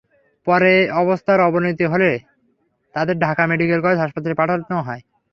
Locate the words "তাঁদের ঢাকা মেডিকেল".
2.95-3.79